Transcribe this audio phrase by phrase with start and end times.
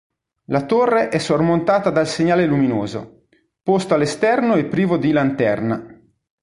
[0.45, 3.27] La torre è sormontata dal segnale luminoso,
[3.61, 6.01] posto all'esterno e privo di "lanterna".